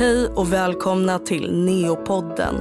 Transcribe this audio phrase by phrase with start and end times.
[0.00, 2.54] Hej och välkomna till Neopodden.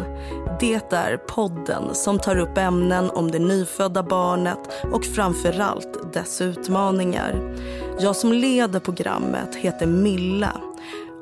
[0.59, 4.59] Det är podden som tar upp ämnen om det nyfödda barnet
[4.93, 7.55] och framförallt dess utmaningar.
[7.99, 10.61] Jag som leder programmet heter Milla.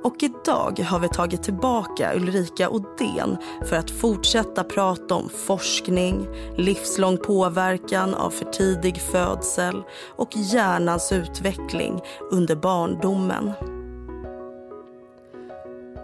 [0.03, 7.17] Och idag har vi tagit tillbaka Ulrika Odén för att fortsätta prata om forskning, livslång
[7.17, 9.83] påverkan av för tidig födsel
[10.15, 13.53] och hjärnans utveckling under barndomen.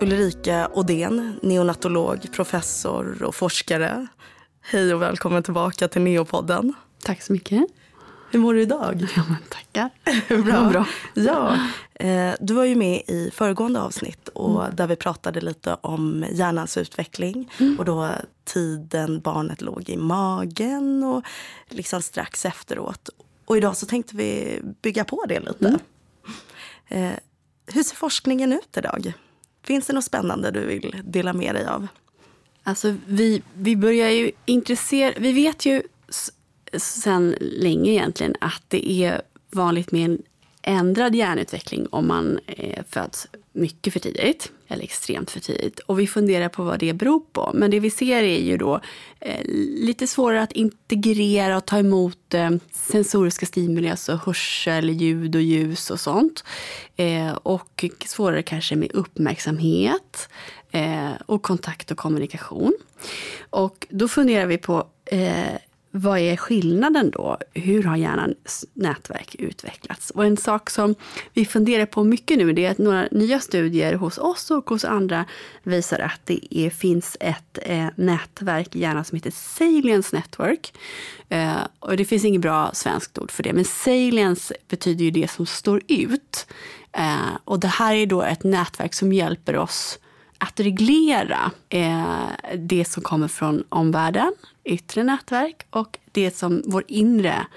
[0.01, 4.07] Ulrika Odén, neonatolog, professor och forskare.
[4.61, 6.73] Hej och välkommen tillbaka till Neopodden.
[7.03, 7.63] Tack så mycket.
[8.31, 9.07] Hur mår du idag?
[9.15, 9.89] Ja, men tackar.
[10.43, 10.69] bra.
[10.69, 10.85] bra.
[11.13, 11.57] Ja,
[11.93, 14.75] eh, du var ju med i föregående avsnitt och mm.
[14.75, 17.79] där vi pratade lite om hjärnans utveckling mm.
[17.79, 18.09] och då
[18.45, 21.23] tiden barnet låg i magen och
[21.69, 23.09] liksom strax efteråt.
[23.45, 25.67] Och idag så tänkte vi bygga på det lite.
[25.67, 25.79] Mm.
[26.87, 27.19] Eh,
[27.65, 29.13] hur ser forskningen ut idag?
[29.63, 31.87] Finns det något spännande du vill dela med dig av?
[32.63, 35.83] Alltså vi, vi börjar ju intressera, vi vet ju
[36.77, 40.21] sen länge egentligen att det är vanligt med en
[40.61, 45.79] ändrad hjärnutveckling om man eh, föds mycket för tidigt eller extremt för tidigt.
[45.79, 47.51] Och vi funderar på vad det beror på.
[47.53, 48.81] Men det vi ser är ju då
[49.19, 49.41] eh,
[49.85, 55.91] lite svårare att integrera och ta emot eh, sensoriska stimuli, alltså hörsel, ljud och ljus
[55.91, 56.43] och sånt.
[56.95, 60.29] Eh, och svårare kanske med uppmärksamhet
[60.71, 62.73] eh, och kontakt och kommunikation.
[63.49, 65.57] Och då funderar vi på eh,
[65.95, 67.37] vad är skillnaden då?
[67.53, 70.09] Hur har hjärnans nätverk utvecklats?
[70.09, 70.95] Och en sak som
[71.33, 74.85] vi funderar på mycket nu det är att några nya studier hos oss och hos
[74.85, 75.25] andra
[75.63, 80.73] visar att det är, finns ett eh, nätverk i hjärnan som heter Salience Network.
[81.29, 85.31] Eh, och det finns inget bra svenskt ord för det, men salience betyder ju det
[85.31, 86.47] som står ut.
[86.91, 89.99] Eh, och det här är då ett nätverk som hjälper oss
[90.43, 92.27] att reglera eh,
[92.57, 94.33] det som kommer från omvärlden,
[94.63, 97.47] yttre nätverk och det som vår inre,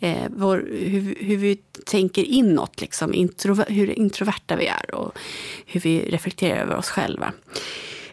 [0.00, 1.56] eh, vår, hur, hur, vi
[1.86, 5.18] tänker inåt, liksom, intro, hur introverta vi är och
[5.66, 7.32] hur vi reflekterar över oss själva.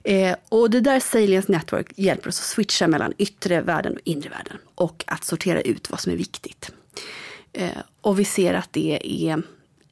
[0.04, 4.30] Eh, och det där Salience Network hjälper oss att switcha mellan yttre världen och inre
[4.30, 6.72] världen och att sortera ut vad som är viktigt.
[7.54, 7.70] Eh,
[8.02, 9.00] och vi ser att det
[9.30, 9.44] är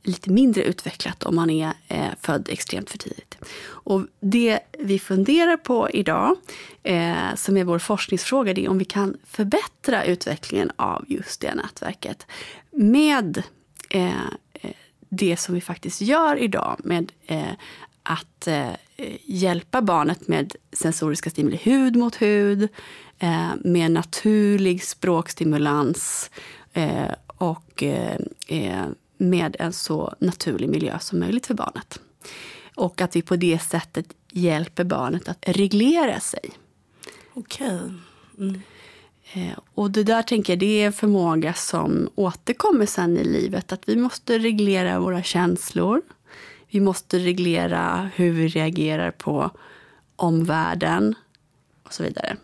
[0.03, 3.37] lite mindre utvecklat om man är eh, född extremt för tidigt.
[3.63, 6.35] Och det vi funderar på idag,
[6.83, 11.55] eh, som är vår forskningsfråga, det är om vi kan förbättra utvecklingen av just det
[11.55, 12.27] nätverket
[12.71, 13.43] med
[13.89, 14.71] eh, eh
[15.13, 17.53] det som vi faktiskt gör idag med eh,
[18.03, 18.69] att eh,
[19.23, 22.69] hjälpa barnet med sensoriska stimuli hud mot hud,
[23.19, 26.29] eh, med naturlig språkstimulans
[26.73, 28.19] eh, och eh,
[29.21, 31.99] med en så naturlig miljö som möjligt för barnet.
[32.75, 36.49] Och att vi på det sättet hjälper barnet att reglera sig.
[37.33, 37.75] Okej.
[37.75, 37.89] Okay.
[38.37, 38.61] Mm.
[39.33, 43.71] Eh, och det där tänker jag, det är en förmåga som återkommer sen i livet.
[43.71, 46.01] Att vi måste reglera våra känslor.
[46.69, 49.51] Vi måste reglera hur vi reagerar på
[50.15, 51.15] omvärlden
[51.83, 52.37] och så vidare.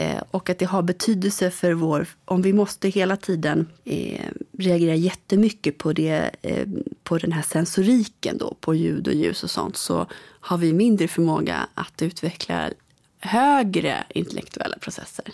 [0.00, 2.06] Eh, och att det har betydelse för vår...
[2.24, 4.26] Om vi måste hela tiden eh,
[4.58, 6.68] reagera jättemycket på, det, eh,
[7.04, 10.06] på den här sensoriken, då, på ljud och ljus och sånt, så
[10.40, 12.70] har vi mindre förmåga att utveckla
[13.18, 15.24] högre intellektuella processer.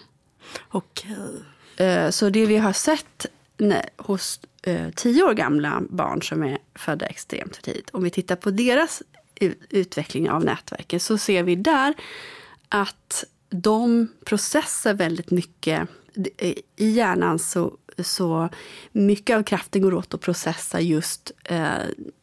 [0.69, 1.16] Okej.
[1.77, 6.59] Eh, så det vi har sett nej, hos eh, tio år gamla barn som är
[6.75, 9.03] födda extremt tidigt, om vi tittar på deras
[9.71, 11.94] utveckling av nätverken så ser vi där
[12.69, 13.25] att
[13.62, 15.89] de processar väldigt mycket.
[16.37, 18.49] Eh, I hjärnan så, så
[18.93, 21.71] mycket av kraften går åt att processa just eh,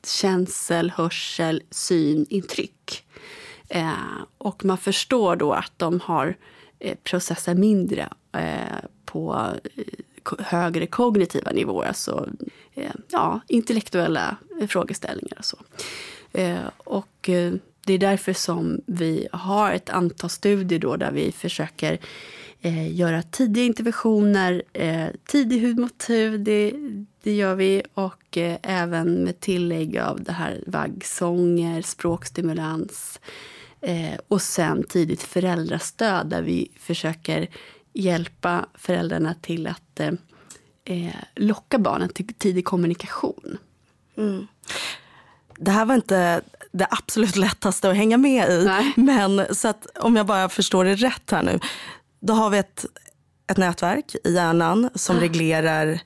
[0.05, 3.05] känsel, hörsel, syn, intryck.
[3.69, 3.93] Eh,
[4.37, 6.35] och man förstår då att de har
[6.79, 9.83] eh, processat mindre eh, på eh,
[10.39, 12.29] högre kognitiva nivåer, alltså
[12.73, 14.37] eh, ja, intellektuella
[14.67, 15.57] frågeställningar och så.
[16.33, 17.53] Eh, och eh,
[17.85, 21.99] det är därför som vi har ett antal studier då där vi försöker
[22.61, 26.73] eh, göra tidiga interventioner, eh, tidig hud mot hud, det,
[27.23, 27.83] det gör vi.
[27.93, 33.19] Och eh, även med tillägg av det här vaggsånger, språkstimulans.
[33.81, 37.47] Eh, och sen tidigt föräldrastöd där vi försöker
[37.93, 40.13] hjälpa föräldrarna till att eh,
[40.85, 43.57] eh locka barnen till tidig kommunikation.
[44.17, 44.47] Mm.
[45.57, 46.41] Det här var inte
[46.71, 48.65] det absolut lättaste att hänga med i.
[48.65, 48.93] Nej.
[48.95, 51.59] Men så att om jag bara förstår det rätt här nu.
[52.19, 52.85] Då har vi ett,
[53.51, 55.99] ett nätverk i hjärnan som reglerar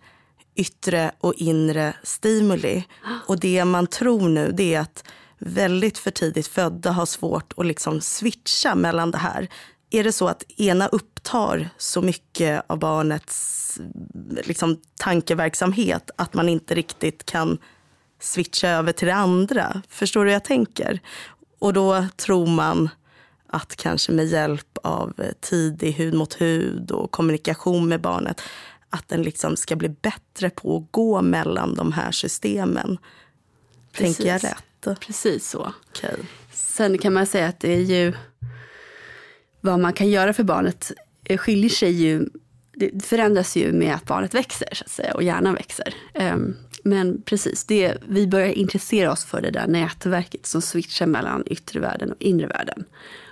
[0.56, 2.84] yttre och inre stimuli.
[3.28, 5.04] Och det man tror nu det är att
[5.40, 9.48] väldigt för tidigt födda har svårt att liksom switcha mellan det här.
[9.90, 13.80] Är det så att ena upptar så mycket av barnets
[14.44, 17.58] liksom, tankeverksamhet att man inte riktigt kan
[18.19, 19.81] switcha över till det andra?
[19.90, 21.00] Förstår du hur jag tänker?
[21.60, 22.90] Och då tror man
[23.50, 28.42] att kanske med hjälp av tidig hud mot hud och kommunikation med barnet
[28.90, 32.98] att den liksom ska bli bättre på att gå mellan de här systemen.
[33.92, 34.18] Precis.
[34.18, 35.00] Tänker jag rätt?
[35.00, 35.74] Precis så.
[35.90, 36.18] Okay.
[36.54, 38.14] Sen kan man säga att det är ju
[39.62, 40.92] vad man kan göra för barnet
[41.38, 42.30] skiljer sig ju,
[42.74, 45.96] det förändras ju med att barnet växer så att säga, och hjärnan växer.
[46.14, 46.56] Ehm,
[46.88, 51.80] men precis, det, vi börjar intressera oss för det där nätverket som switchar mellan yttre
[51.80, 52.84] världen och inre världen.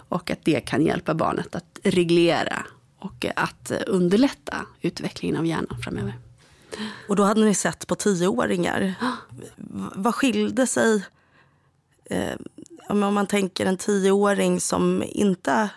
[0.09, 2.65] Och att det kan hjälpa barnet att reglera
[2.99, 6.13] och att underlätta utvecklingen av hjärnan framöver.
[7.09, 8.93] Och då hade ni sett på tioåringar.
[9.95, 11.05] Vad skilde sig
[12.05, 12.35] eh,
[12.89, 15.69] om man tänker en tioåring som inte,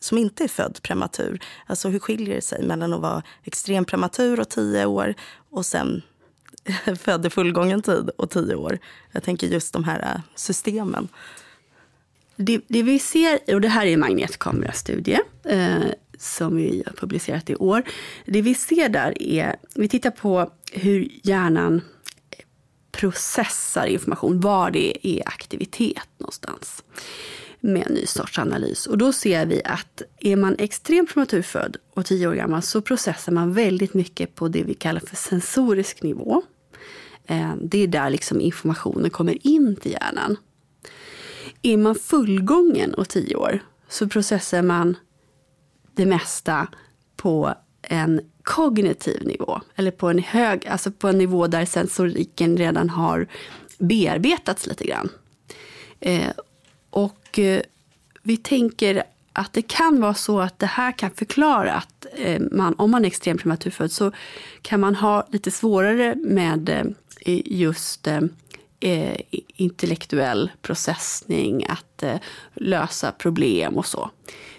[0.00, 1.40] som inte är född prematur?
[1.66, 5.14] Alltså hur skiljer det sig mellan att vara extrem prematur och tio år
[5.50, 6.02] och sen
[6.98, 8.78] född i fullgången tid och tio år?
[9.12, 11.08] Jag tänker just de här äh, systemen.
[12.36, 15.78] Det, det vi ser, och det här är en magnetkamerastudie eh,
[16.18, 17.82] som vi har publicerat i år.
[18.26, 21.80] Det vi ser där är, vi tittar på hur hjärnan
[22.92, 26.84] processar information, var det är aktivitet någonstans
[27.60, 28.86] med en ny sorts analys.
[28.86, 33.32] Och då ser vi att är man extremt prematurfödd och tio år gammal så processar
[33.32, 36.42] man väldigt mycket på det vi kallar för sensorisk nivå.
[37.26, 40.36] Eh, det är där liksom informationen kommer in till hjärnan.
[41.62, 44.96] Är man fullgången och tio år så processar man
[45.94, 46.68] det mesta
[47.16, 49.60] på en kognitiv nivå.
[49.74, 53.26] Eller på en hög, alltså på en nivå där sensoriken redan har
[53.78, 55.08] bearbetats lite grann.
[56.00, 56.30] Eh,
[56.90, 57.60] och eh,
[58.22, 62.74] vi tänker att det kan vara så att det här kan förklara att eh, man,
[62.74, 64.12] om man är extremt prematurfödd så
[64.62, 66.84] kan man ha lite svårare med eh,
[67.44, 68.20] just eh,
[68.80, 69.16] eh
[69.56, 72.16] intellektuell processning, att eh,
[72.54, 74.10] lösa problem och så.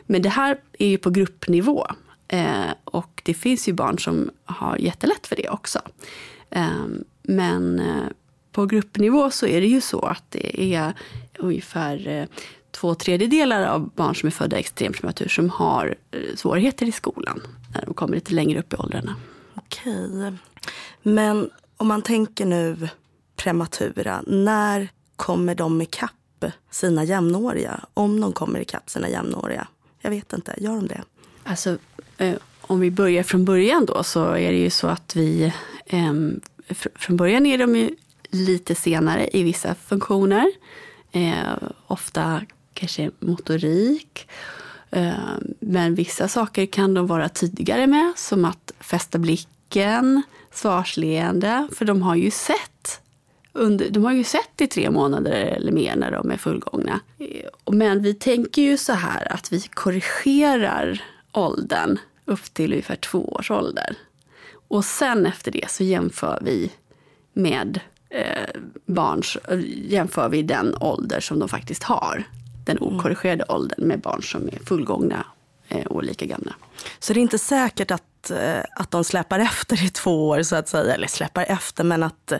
[0.05, 1.87] Men det här är ju på gruppnivå.
[2.27, 5.79] Eh, och det finns ju barn som har jättelätt för det också.
[6.49, 6.85] Eh,
[7.23, 8.07] men eh,
[8.51, 10.93] på gruppnivå så är det ju så att det är
[11.39, 12.25] ungefär eh,
[12.71, 17.41] två tredjedelar av barn som är födda extremt prematur som har eh, svårigheter i skolan
[17.73, 19.15] när de kommer lite längre upp i åldrarna.
[19.55, 20.33] Okej.
[21.01, 22.89] Men om man tänker nu
[23.35, 27.79] prematura, när kommer de ikapp sina jämnåriga?
[27.93, 29.67] Om de kommer ikapp sina jämnåriga?
[30.01, 31.01] Jag vet inte, gör de det?
[31.43, 31.77] Alltså,
[32.17, 35.53] eh, om vi börjar från början då så är det ju så att vi
[35.85, 36.13] eh,
[36.69, 37.95] fr från början är de ju
[38.29, 40.51] lite senare i vissa funktioner.
[41.11, 41.53] Eh,
[41.87, 42.41] ofta
[42.73, 44.27] kanske motorik.
[44.91, 45.13] Eh,
[45.59, 50.23] men vissa saker kan de vara tidigare med, som att fästa blicken,
[50.57, 53.01] svarsleende, för de har ju sett
[53.53, 56.99] under, de har ju sett i tre månader eller mer när de är fullgångna.
[57.71, 63.51] Men vi tänker ju så här att vi korrigerar åldern upp till ungefär två års
[63.51, 63.95] ålder.
[64.67, 66.71] Och sen efter det så jämför vi
[67.33, 69.37] med eh, barns,
[69.75, 72.23] jämför vi den ålder som de faktiskt har.
[72.65, 72.95] Den mm.
[72.95, 75.25] okorrigerade åldern med barn som är fullgångna eh,
[75.85, 76.55] och lika gamla.
[76.99, 80.55] Så det är inte säkert att, eh, att de släpar efter i två år så
[80.55, 82.33] att säga, eller släpar efter men att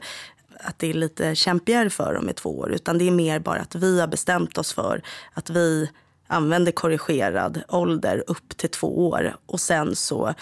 [0.60, 2.74] att det är lite kämpigare för dem i två år.
[2.74, 5.02] Utan det är mer bara att vi har bestämt oss för
[5.34, 5.90] att vi
[6.28, 9.36] använder korrigerad ålder upp till två år.
[9.46, 10.34] Och sen så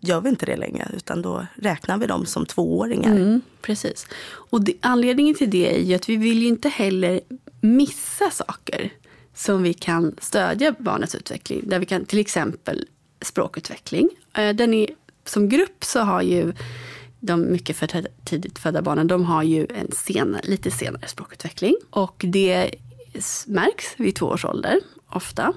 [0.00, 3.10] gör vi inte det längre, utan då räknar vi dem som tvååringar.
[3.10, 4.06] Mm, precis.
[4.50, 7.20] Och det, anledningen till det är ju att vi vill ju inte heller
[7.60, 8.90] missa saker
[9.34, 11.60] som vi kan stödja barnets utveckling.
[11.64, 12.88] Där vi kan till exempel
[13.20, 14.08] språkutveckling.
[14.34, 14.90] Eh, den är,
[15.24, 16.52] som grupp så har ju
[17.20, 21.76] de mycket för tidigt födda barnen, de har ju en senare, lite senare språkutveckling.
[21.90, 22.74] Och det
[23.46, 25.52] märks vid två års ålder, ofta.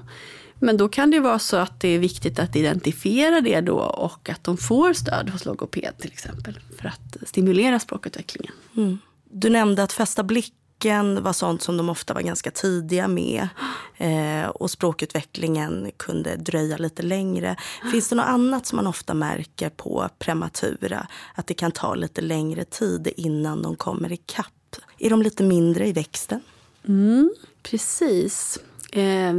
[0.60, 4.28] Men då kan det vara så att det är viktigt att identifiera det då och
[4.28, 8.52] att de får stöd hos logoped till exempel för att stimulera språkutvecklingen.
[8.76, 8.98] Mm.
[9.30, 13.48] Du nämnde att fästa blick språken var sånt som de ofta var ganska tidiga med.
[13.96, 17.56] Eh, och språkutvecklingen kunde dröja lite längre.
[17.92, 21.06] Finns det något annat som man ofta märker på prematura?
[21.34, 24.76] Att det kan ta lite längre tid innan de kommer ikapp?
[24.98, 26.40] Är de lite mindre i växten?
[26.88, 27.30] Mm,
[27.62, 28.58] precis.
[28.92, 29.34] Eh,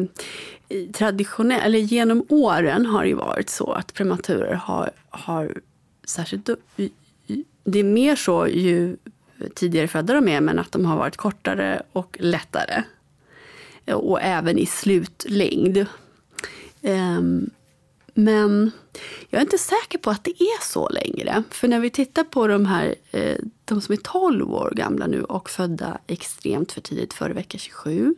[0.69, 5.61] eller genom åren har det varit så att prematurer har, har
[6.05, 6.49] särskilt...
[7.63, 8.97] Det är mer så ju
[9.55, 12.83] tidigare födda de är, men att de har varit kortare och lättare.
[13.93, 15.85] Och även i slutlängd.
[16.81, 17.49] Um,
[18.13, 18.71] men
[19.29, 21.43] jag är inte säker på att det är så längre.
[21.49, 25.23] För när vi tittar på de här eh, de som är 12 år gamla nu
[25.23, 28.15] och födda extremt för tidigt, före vecka 27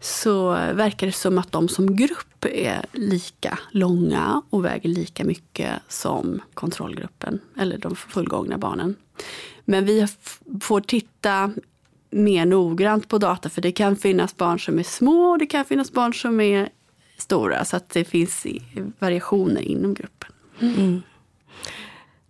[0.00, 5.72] så verkar det som att de som grupp är lika långa och väger lika mycket
[5.88, 8.96] som kontrollgruppen, eller de fullgångna barnen.
[9.64, 10.06] Men vi
[10.60, 11.52] får titta
[12.10, 15.64] mer noggrant på data för det kan finnas barn som är små och det kan
[15.64, 16.68] finnas barn som är
[17.18, 18.46] stora så att det finns
[18.98, 20.32] variationer inom gruppen.
[20.60, 21.02] Mm.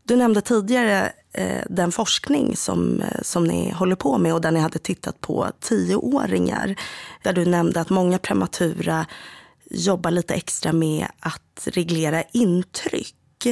[0.03, 4.51] Du nämnde tidigare eh, den forskning som, eh, som ni håller på med och där
[4.51, 6.77] ni hade tittat på tioåringar.
[7.23, 9.07] Där du nämnde att många prematura
[9.71, 13.47] jobbar lite extra med att reglera intryck.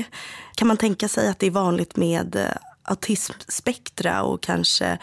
[0.55, 2.51] Kan man tänka sig att det är vanligt med eh,
[2.83, 4.99] autismspektra och kanske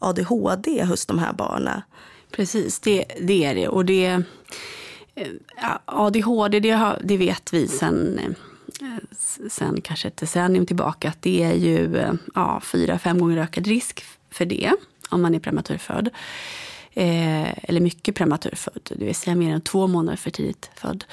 [0.00, 1.82] ADHD hos de här barnen?
[2.30, 3.68] Precis, det, det är det.
[3.68, 4.06] Och det,
[5.14, 8.30] eh, ADHD, det, har, det vet vi sen eh,
[9.50, 14.04] sen kanske ett decennium tillbaka att det är ju ja, fyra, fem gånger ökad risk
[14.30, 14.72] för det
[15.10, 16.10] om man är prematurfödd.
[16.94, 21.04] Eh, eller mycket prematurfödd, det vill säga mer än två månader för tidigt född.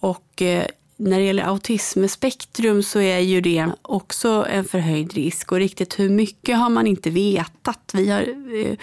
[0.00, 0.66] Och eh,
[1.00, 5.52] när det gäller autismspektrum så är ju det också en förhöjd risk.
[5.52, 7.90] Och riktigt hur mycket har man inte vetat.
[7.94, 8.76] Vi har, eh,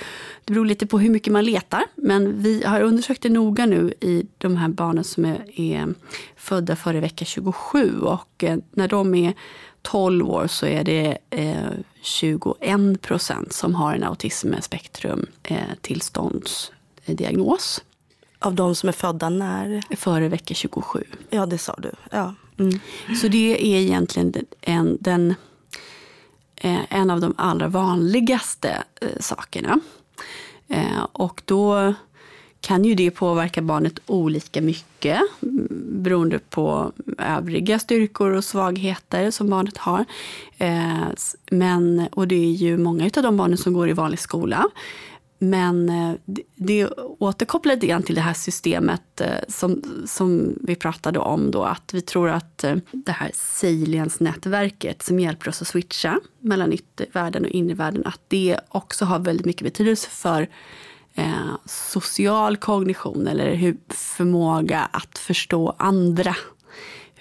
[0.45, 1.83] det beror lite på hur mycket man letar.
[1.95, 5.93] Men vi har undersökt det noga nu i de här barnen som är, är
[6.36, 8.00] födda före vecka 27.
[8.00, 9.33] Och eh, när de är
[9.81, 11.71] 12 år så är det eh,
[12.01, 17.81] 21 procent som har en autismspektrum eh, tillståndsdiagnos.
[18.47, 19.81] Av de som är födda när?
[19.95, 21.03] Före vecka 27.
[21.29, 21.91] Ja, det sa du.
[22.11, 22.33] Ja.
[22.59, 22.79] Mm.
[23.21, 25.35] Så det är egentligen en, den,
[26.55, 29.79] eh, en av de allra vanligaste eh, sakerna.
[30.67, 31.93] Eh, och då
[32.61, 35.67] kan ju det påverka barnet olika mycket mm,
[36.03, 40.05] beroende på övriga styrkor och svagheter som barnet har.
[41.51, 44.65] Men, och det är ju många av de barnen som går i vanlig skola.
[45.39, 46.13] Men eh,
[46.56, 46.88] det
[47.20, 51.94] återkopplar lite grann till det här systemet eh, som, som vi pratade om då, att
[51.94, 57.50] vi tror att eh, det här Salience-nätverket som hjälper oss att switcha mellan yttervärlden och
[57.51, 60.50] innervärlden, att det också har väldigt mycket betydelse för
[61.13, 66.36] eh, social kognition eller hur förmåga att förstå andra.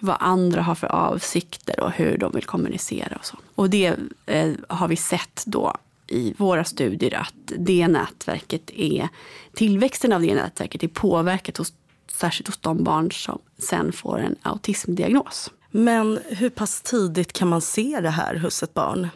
[0.00, 3.36] Vad andra har för avsikter och hur de vill kommunicera och så.
[3.54, 3.94] Och det
[4.26, 5.76] eh, har vi sett då
[6.08, 9.08] i våra studier att det nätverket är,
[9.54, 11.72] tillväxten av det nätverket är påverkat hos,
[12.12, 15.50] särskilt hos de barn som sen får en autismdiagnos.
[15.70, 19.08] Men hur pass tidigt kan man se det här hos ett barn?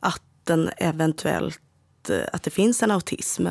[0.00, 1.60] Att den eventuellt,
[2.32, 3.46] att det finns en autism?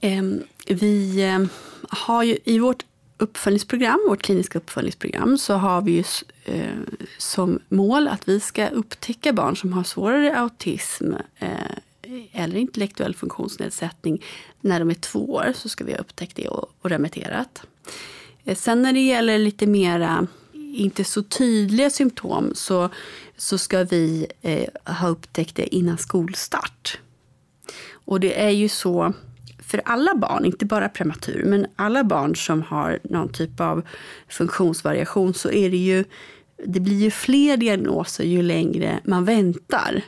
[0.00, 1.44] Ehm, vi eh,
[1.88, 2.84] har ju i vårt
[3.18, 6.04] uppföljningsprogram, vårt kliniska uppföljningsprogram, så har vi ju
[6.44, 6.78] eh,
[7.18, 11.48] som mål att vi ska upptäcka barn som har svårare autism eh,
[12.32, 14.24] eller intellektuell funktionsnedsättning
[14.60, 17.62] när de är två år så ska vi ha upptäckt det och, och remitterat.
[18.44, 20.26] Eh, sen när det gäller lite mera,
[20.74, 22.88] inte så tydliga symptom så,
[23.36, 26.98] så ska vi eh, ha upptäckt det innan skolstart.
[27.92, 29.12] Och det är ju så
[29.58, 33.82] för alla barn, inte bara prematur, men alla barn som har någon typ av
[34.28, 36.04] funktionsvariation så är det ju
[36.66, 40.02] det blir ju fler diagnoser ju längre man väntar.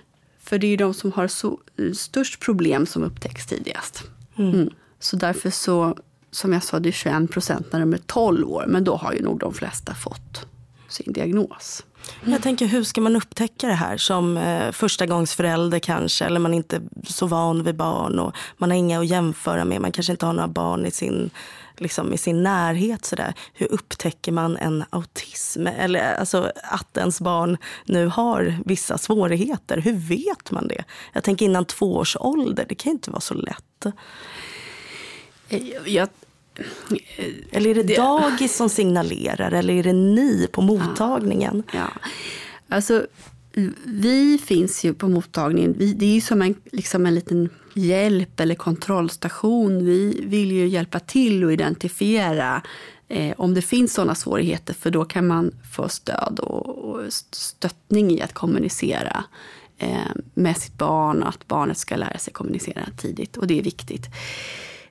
[0.47, 1.61] För det är de som har så,
[1.95, 4.03] störst problem som upptäcks tidigast.
[4.37, 4.55] Mm.
[4.55, 4.71] Mm.
[4.99, 5.99] Så därför så,
[6.31, 8.65] som jag sa, det är 21 procent när de är 12 år.
[8.69, 10.47] Men då har ju nog de flesta fått
[10.89, 11.85] sin diagnos.
[12.21, 12.33] Mm.
[12.33, 16.25] Jag tänker, hur ska man upptäcka det här som eh, förstagångsförälder kanske?
[16.25, 19.81] Eller man är inte så van vid barn och man har inga att jämföra med.
[19.81, 21.31] Man kanske inte har några barn i sin
[21.77, 23.05] liksom, i sin närhet.
[23.05, 23.35] Så där.
[23.55, 25.67] Hur upptäcker man en autism?
[25.67, 29.79] Eller alltså, att ens barn nu har vissa svårigheter.
[29.79, 30.85] Hur vet man det?
[31.13, 32.67] Jag tänker innan två års ålder.
[32.69, 33.87] Det kan inte vara så lätt.
[35.85, 36.09] Jag,
[37.51, 41.63] eller är det, det dagis som signalerar eller är det ni på mottagningen?
[41.73, 42.11] Ja, ja.
[42.69, 43.07] Alltså,
[43.85, 45.75] vi finns ju på mottagningen.
[45.79, 49.85] Vi, det är ju som en, liksom en liten hjälp eller kontrollstation.
[49.85, 52.63] Vi vill ju hjälpa till att identifiera
[53.09, 58.11] eh, om det finns sådana svårigheter för då kan man få stöd och, och stöttning
[58.11, 59.25] i att kommunicera
[59.79, 63.63] eh, med sitt barn och att barnet ska lära sig kommunicera tidigt och det är
[63.63, 64.07] viktigt.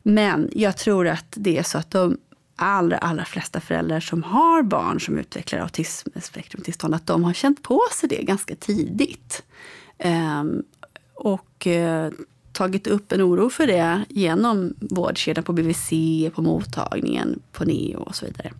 [0.08, 2.18] Men jag tror att det är så att de
[2.56, 7.82] allra, allra flesta föräldrar som har barn som utvecklar autismspektrumtillstånd, att de har känt på
[7.92, 9.44] sig det ganska tidigt.
[10.04, 10.64] Um,
[11.14, 12.12] och eh,
[12.52, 15.90] tagit upp en oro för det genom vårdkedjan på BVC,
[16.36, 18.52] på mottagningen, på NEO och så vidare.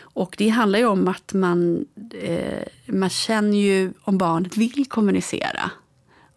[0.00, 1.86] Och det handlar ju om att man,
[2.22, 5.70] eh, man känner ju om barnet vill kommunicera.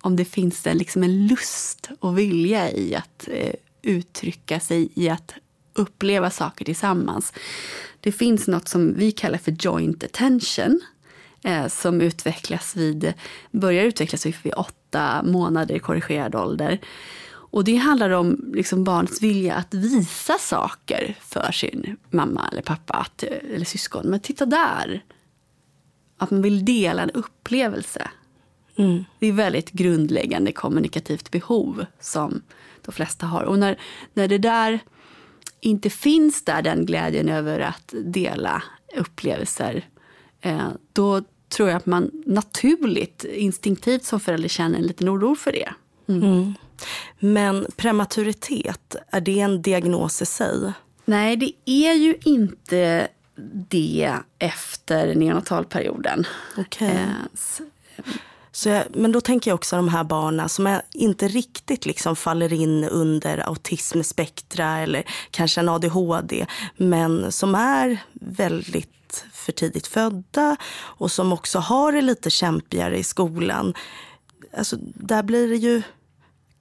[0.01, 5.09] Om det finns en, liksom en lust och vilja i att eh, uttrycka sig, i
[5.09, 5.33] att
[5.73, 7.33] uppleva saker tillsammans.
[7.99, 10.81] Det finns något som vi kallar för joint attention
[11.43, 13.13] eh, som utvecklas vid,
[13.51, 16.79] börjar utvecklas vid åtta månader i korrigerad ålder.
[17.51, 22.93] Och det handlar om liksom barnets vilja att visa saker för sin mamma eller pappa
[22.93, 24.07] att, eller syskon.
[24.07, 25.03] Men titta där!
[26.17, 28.09] Att man vill dela en upplevelse.
[28.75, 29.03] Mm.
[29.19, 32.41] Det är väldigt grundläggande kommunikativt behov som
[32.85, 33.43] de flesta har.
[33.43, 33.79] Och när,
[34.13, 34.79] när det där
[35.59, 38.63] inte finns där, den glädjen över att dela
[38.97, 39.85] upplevelser,
[40.41, 45.51] eh, då tror jag att man naturligt, instinktivt som förälder känner en liten oro för
[45.51, 45.69] det.
[46.07, 46.23] Mm.
[46.23, 46.53] Mm.
[47.19, 50.71] Men prematuritet, är det en diagnos i sig?
[51.05, 53.07] Nej, det är ju inte
[53.69, 56.27] det efter neonatalperioden.
[56.57, 56.87] Okay.
[56.87, 57.07] Eh,
[58.51, 62.15] så jag, men då tänker jag också de här barnen som är, inte riktigt liksom
[62.15, 66.45] faller in under autismspektra eller kanske en ADHD,
[66.77, 73.03] men som är väldigt för tidigt födda och som också har det lite kämpigare i
[73.03, 73.73] skolan.
[74.57, 75.81] Alltså, där blir det ju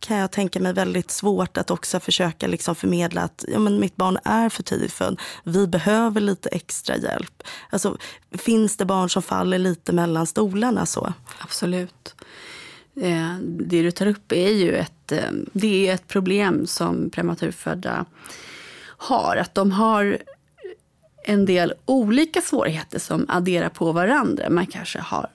[0.01, 3.97] kan jag tänka mig väldigt svårt att också försöka liksom förmedla att ja, men mitt
[3.97, 5.21] barn är för tidigt född.
[5.45, 7.43] Vi behöver lite extra hjälp.
[7.71, 7.97] Alltså,
[8.33, 10.87] finns det barn som faller lite mellan stolarna?
[10.87, 11.13] så?
[11.39, 12.15] Absolut.
[12.97, 18.05] Eh, det du tar upp är ju ett, eh, det är ett problem som prematurfödda
[18.83, 19.37] har.
[19.37, 20.19] Att de har
[21.25, 24.51] en del olika svårigheter som adderar på varandra.
[24.51, 25.27] Man kanske har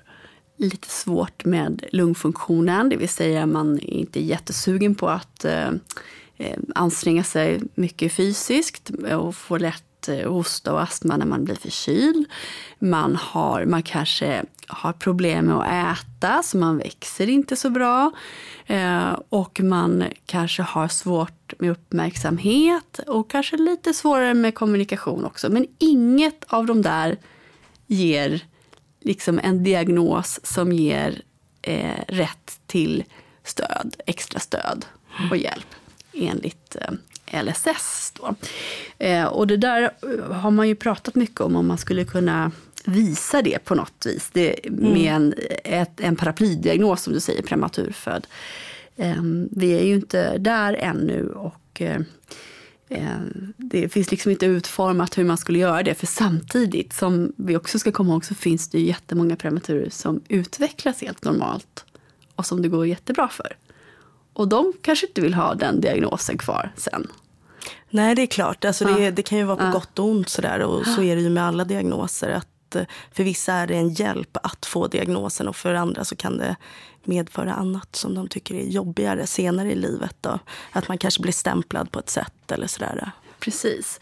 [0.57, 5.69] lite svårt med lungfunktionen, det vill säga man är inte jättesugen på att eh,
[6.37, 11.55] eh anstränga sig mycket fysiskt och får lätt eh, hosta och astma när man blir
[11.55, 12.25] förkyld.
[12.79, 18.11] Man, har, man kanske har problem med att äta, så man växer inte så bra.
[18.65, 25.49] Eh, och man kanske har svårt med uppmärksamhet och kanske lite svårare med kommunikation också.
[25.49, 27.17] Men inget av de där
[27.87, 28.43] ger
[29.05, 31.21] liksom en diagnos som ger
[31.61, 33.03] eh, rätt till
[33.43, 34.85] stöd, extra stöd
[35.31, 35.67] och hjälp
[36.13, 38.13] enligt eh, LSS.
[38.15, 38.35] Då.
[38.97, 39.91] Eh, och det där
[40.33, 42.51] har man ju pratat mycket om, om man skulle kunna
[42.85, 44.29] visa det på något vis.
[44.33, 45.15] Det, med mm.
[45.15, 48.27] en, ett, en paraplydiagnos, som du säger, prematurfödd.
[48.95, 51.29] Eh, vi är ju inte där ännu.
[51.29, 52.01] och eh, Eh,
[53.57, 55.95] det finns liksom inte utformat hur man skulle göra det.
[55.95, 60.21] För samtidigt, som vi också ska komma ihåg, så finns det ju jättemånga prematurer som
[60.27, 61.85] utvecklas helt normalt
[62.35, 63.57] och som det går jättebra för.
[64.33, 67.07] Och de kanske inte vill ha den diagnosen kvar sen.
[67.89, 68.65] Nej, det är klart.
[68.65, 69.71] Alltså det, det kan ju vara på ja.
[69.71, 70.59] gott och ont sådär.
[70.59, 72.29] Och så är det ju med alla diagnoser.
[72.29, 76.05] Att att eh, för vissa är det en hjälp att få diagnosen och för andra
[76.05, 76.55] så kan det
[77.03, 80.15] medföra annat som de tycker är jobbigare senare i livet.
[80.21, 80.39] Då.
[80.71, 83.11] Att man kanske blir stämplad på ett sätt eller sådär.
[83.39, 83.99] Precis.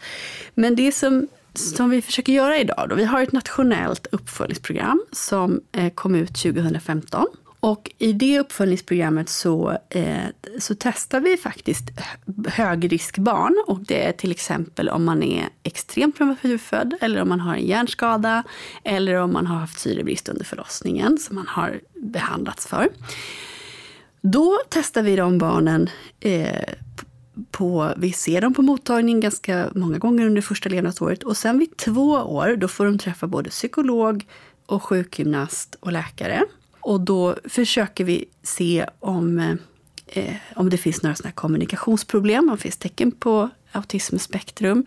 [0.54, 5.60] Men det som, som vi försöker göra idag, då, vi har ett nationellt uppföljningsprogram som
[5.72, 7.26] eh, kom ut 2015
[7.64, 10.24] och i det uppföljningsprogrammet så, eh,
[10.58, 11.90] så testar vi faktiskt
[12.48, 13.64] högriskbarn.
[13.66, 17.66] Och det är till exempel om man är extremt prematurfödd eller om man har en
[17.66, 18.44] hjärnskada
[18.82, 22.88] eller om man har haft syrebrist under förlossningen som man har behandlats för.
[24.20, 26.74] Då testar vi de barnen eh,
[27.50, 31.76] på, vi ser dem på mottagning ganska många gånger under första levnadsåret och sen vid
[31.76, 34.26] två år då får de träffa både psykolog
[34.66, 36.44] och sjukgymnast och läkare.
[36.84, 39.38] Och då försöker vi se om,
[40.06, 44.86] eh, om det finns några såna kommunikationsproblem, om det finns tecken på autismspektrum.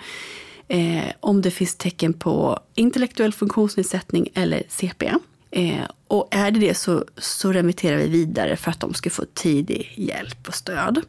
[0.67, 5.13] Eh, om det finns tecken på intellektuell funktionsnedsättning eller CP.
[5.51, 9.23] Eh, och är det det så, så remitterar vi vidare för att de ska få
[9.33, 11.01] tidig hjälp och stöd.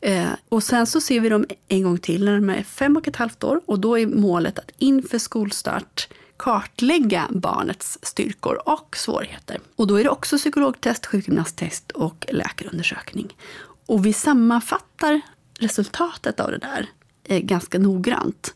[0.00, 3.08] Eh, och sen så ser vi dem en gång till när de är fem och
[3.08, 6.08] ett halvt år och då är målet att inför skolstart
[6.38, 9.60] kartlägga barnets styrkor och svårigheter.
[9.76, 13.36] Och då är det också psykologtest, sjukgymnasttest och läkarundersökning.
[13.86, 15.20] Och vi sammanfattar
[15.60, 16.86] resultatet av det där
[17.24, 18.54] eh, ganska noggrant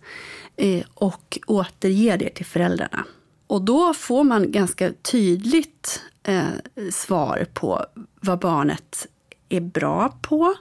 [0.57, 3.05] eh, och återger det till föräldrarna.
[3.47, 7.87] Och då får man ganska tydligt eh, svar på
[8.21, 9.07] vad barnet
[9.49, 10.55] är bra på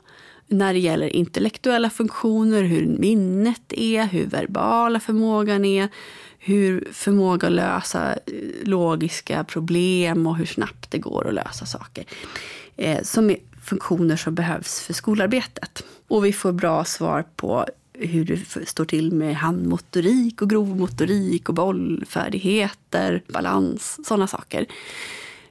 [0.48, 5.90] när det gäller intellektuella funktioner, hur minnet är, hur verbala förmågan är,
[6.44, 8.18] hur förmåga att lösa eh,
[8.64, 12.06] logiska problem och hur snabbt det går att lösa saker.
[12.78, 15.84] Eh, som är funktioner som behövs för skolarbetet.
[16.08, 21.56] Och vi får bra svar på hur det står till med handmotorik och grovmotorik och
[21.56, 24.66] bollfärdigheter, balans, sådana saker.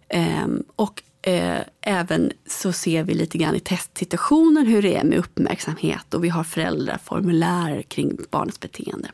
[0.08, 5.18] Eh, och eh, även så ser vi lite grann i testsituationen hur det är med
[5.18, 9.10] uppmärksamhet och vi har föräldraformulär kring barnets beteende.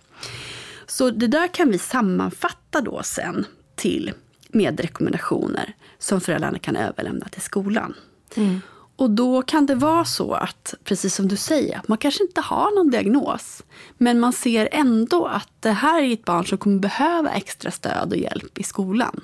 [0.87, 4.13] Så det där kan vi sammanfatta då sen till
[4.49, 7.95] med rekommendationer som föräldrarna kan överlämna till skolan.
[8.35, 8.61] Mm.
[8.97, 12.75] Och då kan det vara så att, precis som du säger, man kanske inte har
[12.75, 13.63] någon diagnos.
[13.99, 18.13] Men man ser ändå att det här är ett barn som kommer behöva extra stöd
[18.13, 19.21] och hjälp i skolan.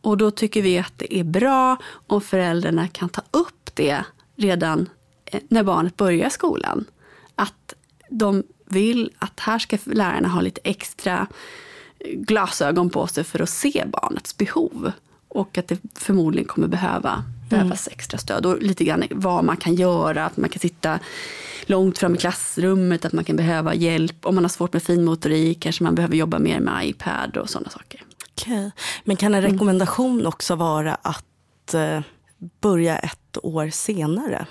[0.00, 4.04] Och då tycker vi att det är bra om föräldrarna kan ta upp det
[4.36, 4.88] redan
[5.24, 6.84] eh, när barnet börjar skolan.
[7.34, 7.74] Att
[8.10, 11.26] de vill att här ska lärarna ha lite extra
[12.12, 14.92] glasögon på sig för att se barnets behov.
[15.28, 17.94] Och att det förmodligen kommer behöva behövas mm.
[17.96, 18.46] extra stöd.
[18.46, 20.98] Och lite grann vad man kan göra, att man kan sitta
[21.66, 24.26] långt fram i klassrummet, att man kan behöva hjälp.
[24.26, 27.70] Om man har svårt med finmotorik kanske man behöver jobba mer med iPad och sådana
[27.70, 28.02] saker.
[28.32, 28.70] Okay.
[29.04, 29.52] Men kan en mm.
[29.52, 30.26] rekommendation mm.
[30.26, 32.00] också vara att eh,
[32.60, 34.46] börja ett år senare?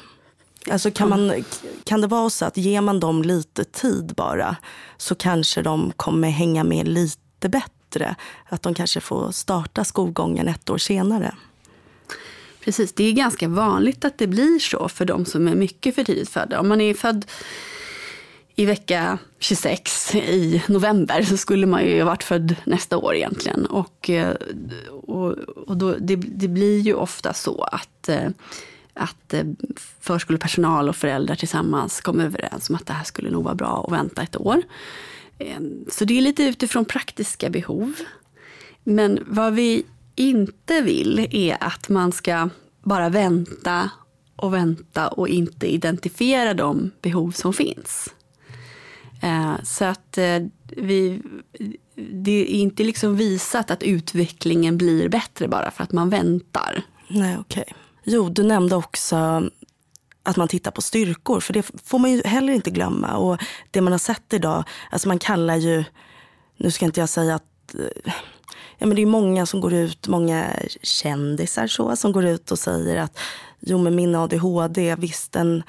[0.72, 1.44] Alltså kan, man,
[1.84, 4.56] kan det vara så att ger man dem lite tid bara
[4.98, 8.16] så kanske de kommer hänga med lite bättre?
[8.46, 11.36] Att de kanske får starta skolgången ett år senare?
[12.64, 16.04] Precis, det är ganska vanligt att det blir så för de som är mycket för
[16.04, 16.60] tidigt födda.
[16.60, 17.26] Om man är född
[18.56, 23.66] i vecka 26 i november så skulle man ju ha varit född nästa år egentligen.
[23.66, 24.36] Och, eh,
[24.90, 25.32] och,
[25.68, 28.30] och då, det, det blir ju ofta så att, eh,
[28.94, 29.46] att eh,
[30.00, 33.94] förskolepersonal och föräldrar tillsammans kom överens om att det här skulle nog vara bra att
[33.94, 34.62] vänta ett år.
[35.40, 37.94] Ehm, så det är lite utifrån praktiska behov.
[38.84, 42.50] Men vad vi inte vill är att man ska
[42.84, 43.90] bara vänta
[44.36, 48.14] och vänta och inte identifiera de behov som finns.
[49.22, 51.22] Ehm, så att eh, vi,
[51.96, 56.82] det är inte liksom visat att utvecklingen blir bättre bara för att man väntar.
[57.08, 57.64] Nej, okej.
[57.68, 57.83] Okay.
[58.04, 59.50] Jo, du nämnde också
[60.24, 63.18] att man tittar på styrkor, för det får man ju heller inte glömma.
[63.18, 65.84] Och det man har sett idag, alltså man kallar ju,
[66.58, 68.14] nu ska inte jag säga att eh,
[68.78, 70.46] ja, men det är många som går ut, många
[70.82, 73.20] kändisar så, som går ut och säger att
[73.60, 75.64] jo men min ADHD, visst den,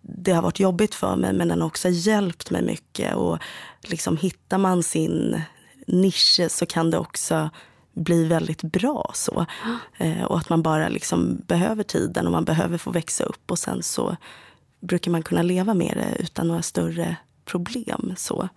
[0.00, 3.14] det har varit jobbigt för mig men den har också hjälpt mig mycket.
[3.14, 3.38] Och
[3.82, 5.42] liksom hittar man sin
[5.86, 7.50] nisch så kan det också
[7.98, 9.10] bli väldigt bra.
[9.14, 9.46] så.
[9.96, 13.58] Eh, och att man bara liksom behöver tiden och man behöver få växa upp och
[13.58, 14.16] sen så
[14.80, 18.14] brukar man kunna leva med det utan några större problem.
[18.16, 18.48] så.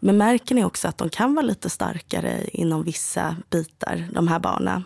[0.00, 4.38] Men märker ni också att de kan vara lite starkare inom vissa bitar, de här
[4.38, 4.84] barnen?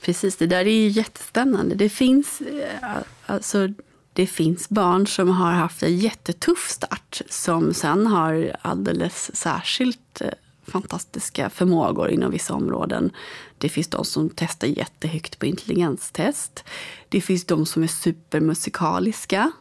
[0.00, 1.74] Precis, det där är jättespännande.
[1.74, 2.96] Det finns, eh,
[3.26, 3.68] alltså,
[4.12, 10.28] det finns barn som har haft en jättetuff start som sen har alldeles särskilt eh,
[10.66, 13.10] fantastiska förmågor inom vissa områden.
[13.58, 16.64] Det finns de som testar jättehögt på intelligenstest.
[17.08, 19.52] Det finns de som är supermusikaliska.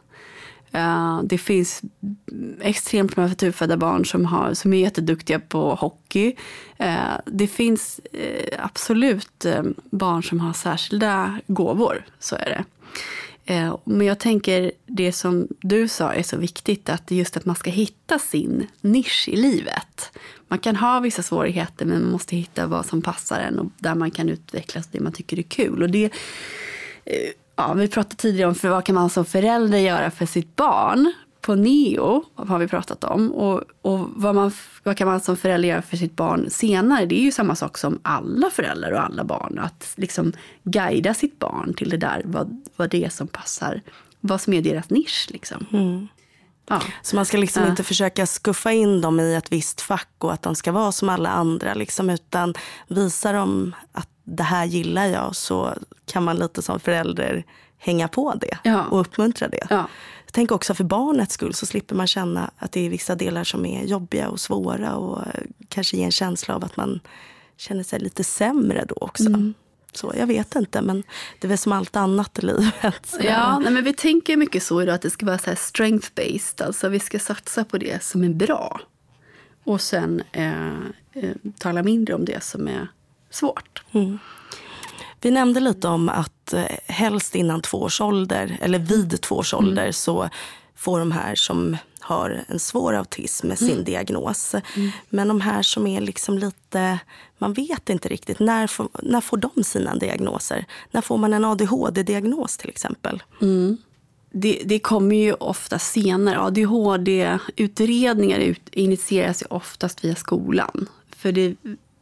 [0.76, 1.82] Eh, det finns
[2.62, 6.36] extremt många prematurfödda barn som, har, som är jätteduktiga på hockey.
[6.78, 9.46] Eh, det finns eh, absolut
[9.90, 12.64] barn som har särskilda gåvor, så är det.
[13.46, 17.56] Eh, men jag tänker det som du sa är så viktigt, att just att man
[17.56, 20.12] ska hitta sin nisch i livet.
[20.48, 23.96] Man kan ha vissa svårigheter men man måste hitta vad som passar en och där
[23.96, 25.84] man kan utvecklas det man tycker är kul.
[25.84, 26.06] Och det
[27.06, 30.56] eh, ja, vi pratade tidigare om för vad kan man som förälder göra för sitt
[30.56, 31.14] barn.
[31.46, 33.32] På neo har vi pratat om.
[33.32, 34.52] Och, och vad, man,
[34.84, 37.06] vad kan man som förälder göra för sitt barn senare?
[37.06, 39.60] Det är ju samma sak som alla föräldrar och alla barn.
[39.60, 43.82] Att liksom guida sitt barn till det där, vad, vad det är som passar.
[44.20, 45.28] Vad som är deras nisch.
[45.32, 45.66] Liksom.
[45.74, 46.08] Mm.
[46.68, 46.82] Ja.
[47.02, 47.70] Så man ska liksom ja.
[47.70, 51.10] inte försöka skuffa in dem i ett visst fack och att de ska vara som
[51.10, 51.74] alla andra.
[51.74, 52.54] Liksom, utan
[52.88, 55.74] visa dem att det här gillar jag så
[56.06, 57.46] kan man lite som förälder
[57.78, 58.84] hänga på det ja.
[58.84, 59.68] och uppmuntra det.
[59.70, 59.88] Ja.
[60.36, 63.66] Tänker också för barnets skull så slipper man känna att det är vissa delar som
[63.66, 65.22] är jobbiga och svåra och
[65.70, 67.00] kanske ge en känsla av att man
[67.58, 69.28] känner sig lite sämre då också.
[69.28, 69.54] Mm.
[69.94, 71.04] Så jag vet inte, men
[71.40, 73.06] det är väl som allt annat i livet.
[73.06, 73.18] Så.
[73.24, 76.66] Ja, nej, men vi tänker mycket så idag att det ska vara så strength-based.
[76.66, 78.82] Alltså vi ska satsa på det som är bra.
[79.64, 80.68] Och sen eh,
[81.14, 82.88] eh, tala mindre om det som är
[83.30, 83.84] svårt.
[83.92, 84.20] Mm.
[85.26, 89.54] Vi nämnde lite om att eh, helst innan två års ålder, eller vid två års
[89.54, 89.94] ålder, mm.
[89.94, 90.30] så
[90.76, 93.84] får de här som har en svår autism med sin mm.
[93.84, 94.56] diagnos.
[94.76, 94.92] Mm.
[95.10, 97.00] Men de här som är liksom lite,
[97.38, 100.66] man vet inte riktigt, när får, när får de sina diagnoser?
[100.92, 103.24] När får man en ADHD-diagnos till exempel?
[103.42, 103.78] Mm.
[104.32, 106.40] Det, det, kommer ju ofta senare.
[106.40, 110.90] ADHD-utredningar ut, initieras ju oftast via skolan.
[111.18, 111.56] För det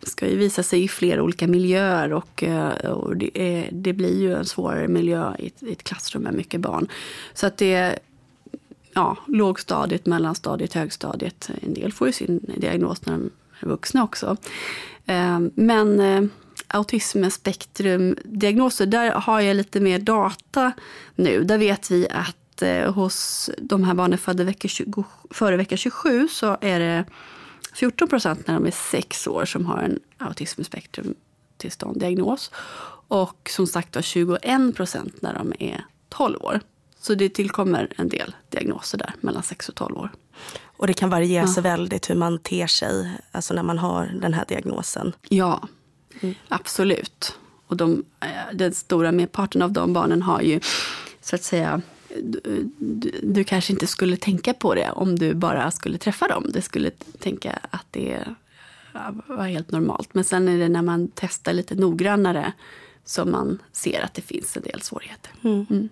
[0.06, 4.22] ska ju visa sig i flera olika miljöer och, eh, och det, är, det, blir
[4.22, 6.88] ju en svårare miljö i ett, i ett klassrum med mycket barn.
[7.34, 8.00] Så att det
[8.94, 11.50] ja, lågstadiet, mellanstadiet, högstadiet.
[11.62, 14.38] En del får ju sin diagnos när de är vuxna också.
[15.06, 16.24] Eh, men eh,
[16.68, 20.72] autismspektrumdiagnoser, där har jag lite mer data
[21.16, 21.44] nu.
[21.44, 22.38] Där vet vi att
[22.96, 27.06] hos de här barnen födda vecka 20, före vecka 27 så är det
[27.74, 32.52] 14 procent när de är sex år som har en autismspektrumtillstånd, diagnos.
[33.08, 36.60] Och som sagt var 21 procent när de är 12 år.
[37.00, 40.12] Så det tillkommer en del diagnoser där mellan 6 och 12 år.
[40.78, 44.34] Och det kan variera sig väldigt hur man ter sig alltså när man har den
[44.34, 45.14] här diagnosen?
[45.30, 45.68] Ja,
[46.22, 46.36] mm.
[46.48, 47.38] absolut.
[47.68, 50.60] Och de, eh, den stora merparten av de barnen har ju
[51.22, 51.82] så att säga
[52.22, 52.70] du,
[53.24, 56.46] du, kanske inte skulle tänka på det om du bara skulle träffa dem.
[56.54, 58.26] Du skulle tänka att det
[59.28, 60.14] var helt normalt.
[60.14, 62.54] Men sen är det när man testar lite noggrannare
[63.06, 65.32] som man ser att det finns en del svårigheter.
[65.44, 65.66] Mm.
[65.70, 65.90] Mm.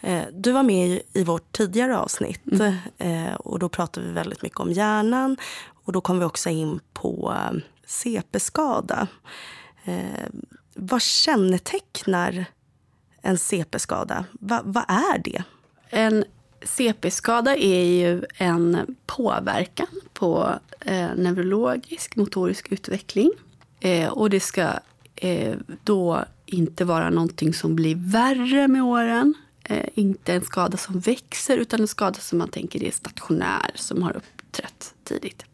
[0.00, 2.74] Eh, du var med i vårt tidigare avsnitt mm.
[2.98, 5.36] Eh, och då pratade vi väldigt mycket om hjärnan.
[5.84, 9.06] Och då kom vi också in på eh, CP-skada.
[10.74, 12.44] Vad kännetecknar
[13.26, 14.24] en CP-skada?
[14.32, 15.44] Va, vad är det?
[15.90, 16.24] En
[16.62, 23.30] CP-skada är ju en påverkan på eh, neurologisk motorisk utveckling.
[23.80, 24.68] Eh, och det ska
[25.16, 29.34] eh, då inte vara någonting som blir värre med åren.
[29.64, 34.02] Eh, inte en skada som växer, utan en skada som man tänker är stationär, som
[34.02, 35.44] har uppträtt tidigt.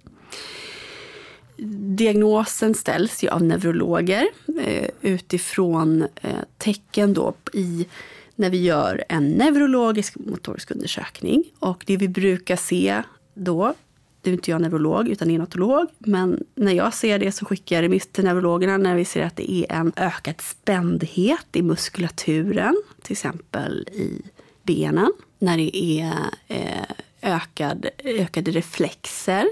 [1.97, 4.29] Diagnosen ställs ju av neurologer
[4.61, 7.87] eh, utifrån eh, tecken då i
[8.35, 11.45] när vi gör en neurologisk motorisk undersökning.
[11.59, 13.03] Och det vi brukar se
[13.35, 13.75] då,
[14.23, 17.83] det är inte jag neurolog utan neonatolog, men när jag ser det så skickar jag
[17.83, 23.13] remiss till neurologerna när vi ser att det är en ökad spändhet i muskulaturen, till
[23.13, 24.23] exempel i
[24.63, 25.13] benen.
[25.39, 26.13] När det är
[26.49, 29.47] eh, ökad, ökade reflexer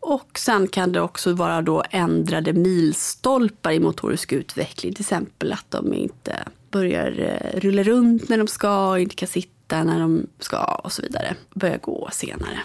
[0.00, 4.94] och sen kan det också vara då ändrade milstolpar i motorisk utveckling.
[4.94, 9.84] Till exempel att de inte börjar eh, rulla runt när de ska, inte kan sitta
[9.84, 11.34] när de ska och så vidare.
[11.54, 12.58] Börjar gå senare.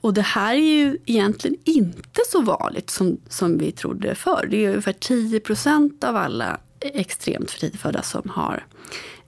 [0.00, 4.46] Och det här är ju egentligen inte så vanligt som, som vi trodde förr.
[4.50, 8.66] Det är ungefär 10 procent av alla extremt för tidigt födda som har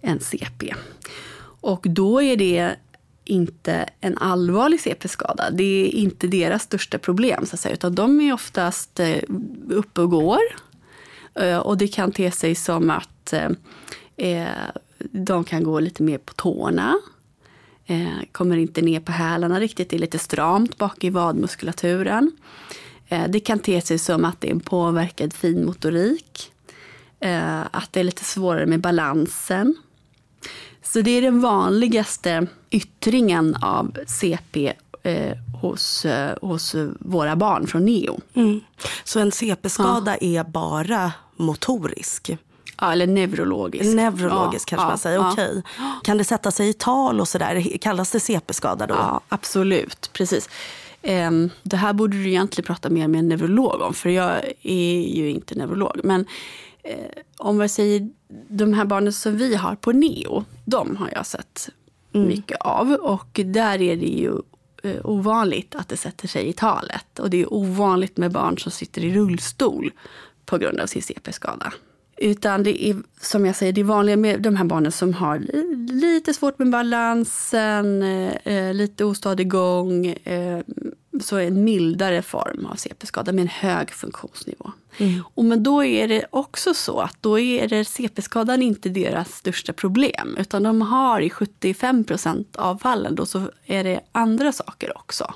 [0.00, 0.74] en CP.
[1.60, 2.74] Och då är det
[3.28, 5.50] inte en allvarlig CP-skada.
[5.50, 9.22] Det är inte deras största problem, så att säga, utan de är oftast eh,
[9.70, 10.40] uppe och går.
[11.34, 13.50] Eh, och det kan te sig som att eh,
[14.16, 14.48] eh
[15.10, 16.94] de kan gå lite mer på tårna.
[18.32, 22.32] Kommer inte ner på hälarna riktigt, det är lite stramt bak i vadmuskulaturen.
[23.28, 26.52] Det kan te sig som att det är en påverkad finmotorik.
[27.70, 29.76] Att det är lite svårare med balansen.
[30.82, 37.84] Så det är den vanligaste yttringen av CP eh, hos, eh, hos våra barn från
[37.84, 38.20] NEO.
[38.34, 38.60] Mm.
[39.04, 40.40] Så en CP-skada ja.
[40.40, 42.30] är bara motorisk?
[42.80, 43.94] Ja, eller neurologisk.
[43.94, 45.18] Neurologisk ja, kanske ja, man säger.
[45.18, 45.32] Ja.
[45.32, 45.62] Okej.
[46.04, 47.78] Kan det sätta sig i tal och sådär?
[47.80, 48.94] Kallas det CP-skada då?
[48.94, 50.10] Ja, absolut.
[50.12, 50.48] Precis.
[51.02, 55.16] Um, det här borde du egentligen prata mer med en neurolog om, för jag är
[55.16, 56.00] ju inte neurolog.
[56.04, 56.26] Men
[56.82, 56.94] eh,
[57.36, 58.08] om jag säger
[58.48, 61.68] de här barnen som vi har på NEO, de har jag sett
[62.12, 62.28] mm.
[62.28, 62.92] mycket av.
[62.92, 64.32] Och där är det ju
[64.82, 67.18] eh, ovanligt att det sätter sig i talet.
[67.18, 69.90] Och det är ovanligt med barn som sitter i rullstol
[70.46, 71.72] på grund av sin CP-skada.
[72.20, 75.38] Utan det är som jag säger, det är vanliga med de här barnen som har
[75.92, 80.06] lite svårt med balansen, eh, eh, lite ostadig gång.
[80.06, 80.60] Eh,
[81.20, 84.72] så en mildare form av CP-skada med en hög funktionsnivå.
[84.98, 85.22] Mm.
[85.34, 90.36] Och men då är det också så att då är CP-skadan inte deras största problem.
[90.38, 95.34] Utan de har i 75 procent av fallen då så är det andra saker också.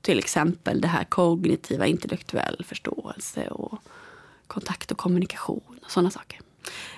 [0.00, 3.78] Till exempel det här kognitiva, intellektuell förståelse och
[4.46, 6.40] kontakt och kommunikation och sådana saker.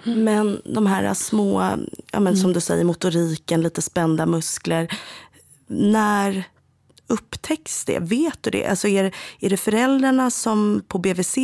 [0.05, 0.25] Mm.
[0.25, 2.37] Men de här små, ja, men mm.
[2.37, 4.89] som du säger, motoriken, lite spända muskler.
[5.67, 6.45] När
[7.09, 7.99] upptäcks det?
[7.99, 8.67] Vet du det?
[8.67, 11.35] Alltså är, är det föräldrarna som på BVC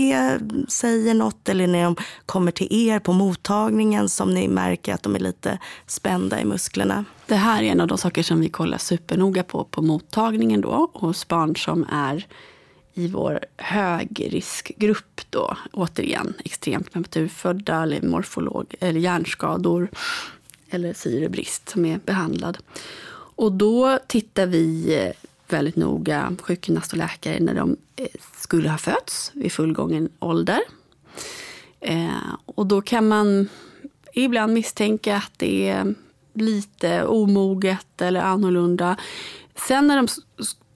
[0.69, 1.97] säger något eller när de
[2.27, 7.05] kommer till er på mottagningen som ni märker att de är lite spända i musklerna?
[7.27, 10.91] Det här är en av de saker som vi kollar supernoga på på mottagningen då
[10.95, 12.27] hos barn som är
[12.95, 19.89] i vår högriskgrupp då, återigen extremt prematurfödda eller morfolog eller hjärnskador
[20.71, 22.59] eller syrebrist som är behandlad.
[23.37, 25.13] Och då tittar vi
[25.55, 30.61] väldigt noga, sjukgymnast och läkare, när de eh, skulle ha fötts vid fullgången ålder.
[31.81, 33.49] Eh, och då kan man
[34.13, 35.95] ibland misstänka att det är
[36.35, 38.97] lite omoget eller annorlunda.
[39.55, 40.09] Sen när de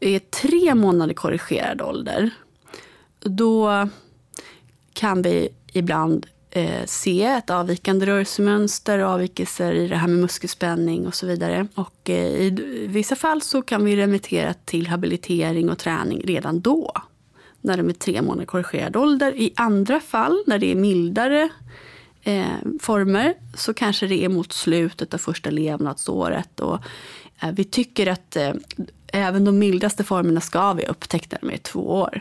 [0.01, 2.31] är tre månader korrigerad ålder,
[3.21, 3.89] då
[4.93, 11.15] kan vi ibland eh, se ett avvikande rörelsemönster, avvikelser i det här med muskelspänning och
[11.15, 11.67] så vidare.
[11.75, 16.93] Och eh, i vissa fall så kan vi remittera till habilitering och träning redan då,
[17.61, 19.37] när de är tre månader korrigerad ålder.
[19.37, 21.49] I andra fall, när det är mildare
[22.23, 26.61] eh, former, så kanske det är mot slutet av första levnadsåret.
[26.61, 26.79] Och,
[27.43, 28.53] eh, vi tycker att eh,
[29.07, 32.21] även de mildaste formerna ska vi upptäcka när de är två år.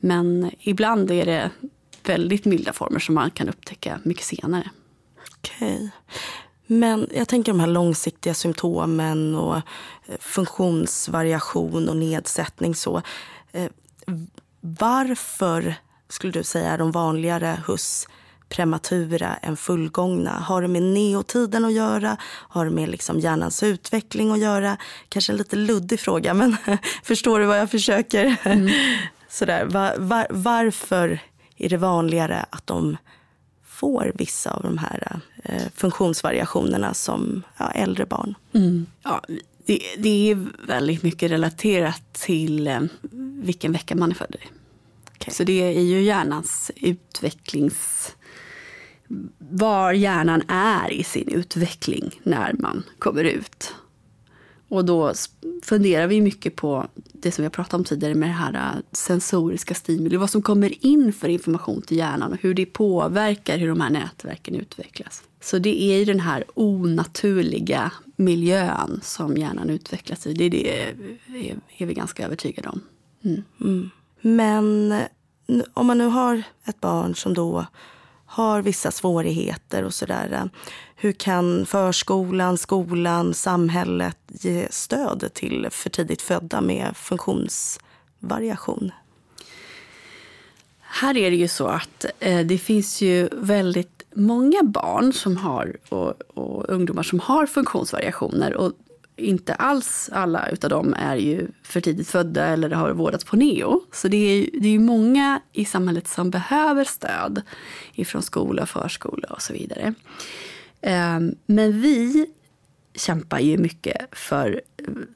[0.00, 1.50] Men ibland är det
[2.08, 4.70] väldigt milda former som man kan upptäcka mycket senare.
[5.38, 5.74] Okej.
[5.74, 5.88] Okay.
[6.66, 9.62] Men jag tänker de här långsiktiga symptomen och eh,
[10.20, 12.74] funktionsvariation och nedsättning.
[12.74, 13.02] Så.
[13.52, 13.70] Eh,
[14.60, 15.74] varför
[16.08, 18.08] skulle du säga är de vanligare hos
[18.48, 20.30] prematura än fullgångna?
[20.30, 22.16] Har det med neotiden att göra?
[22.22, 24.76] Har det med liksom hjärnans utveckling att göra?
[25.08, 26.56] Kanske en lite luddig fråga, men
[27.02, 28.36] förstår du vad jag försöker?
[28.44, 28.70] Mm.
[29.28, 29.64] Sådär.
[29.64, 31.20] Var, var, varför
[31.56, 32.96] är det vanligare att de
[33.64, 38.34] får vissa av de här eh, funktionsvariationerna som ja, äldre barn.
[38.52, 38.86] Mm.
[39.02, 39.22] Ja,
[39.66, 42.80] det, det, är väldigt mycket relaterat till eh,
[43.42, 44.48] vilken vecka man är född i.
[45.16, 45.34] Okay.
[45.34, 48.12] Så det är ju hjärnans utvecklings...
[49.38, 53.74] Var hjärnan är i sin utveckling när man kommer ut.
[54.68, 55.12] Och då
[55.62, 58.82] funderar vi mycket på det som vi har pratat om tidigare med det här äh,
[58.92, 60.16] sensoriska stimuli.
[60.16, 63.90] Vad som kommer in för information till hjärnan och hur det påverkar hur de här
[63.90, 65.22] nätverken utvecklas.
[65.40, 70.34] Så det är ju den här onaturliga miljön som hjärnan utvecklas i.
[70.34, 72.80] Det är, det är, är vi ganska övertygade om.
[73.24, 73.42] Mm.
[73.60, 73.90] Mm.
[74.20, 74.94] Men
[75.74, 77.66] om man nu har ett barn som då
[78.26, 80.32] har vissa svårigheter och sådär.
[80.32, 80.44] Äh,
[80.98, 88.90] hur kan förskolan, skolan, samhället ge stöd till för tidigt födda med funktionsvariation?
[90.80, 95.76] Här är det ju så att eh, det finns ju väldigt många barn som har,
[95.88, 98.54] och, och ungdomar som har funktionsvariationer.
[98.54, 98.72] Och
[99.16, 103.82] inte alls alla utav dem är ju för tidigt födda eller har vårdats på neo.
[103.92, 107.42] Så det är, det är många i samhället som behöver stöd
[107.94, 109.94] ifrån skola, förskola och så vidare.
[110.86, 112.26] Ehm, men vi
[112.94, 114.60] kämpar ju mycket för,